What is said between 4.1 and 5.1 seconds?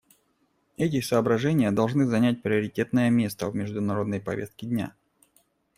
повестке дня.